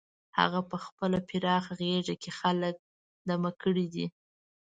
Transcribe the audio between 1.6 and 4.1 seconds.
غېږه کې خلک دمه کړي دي.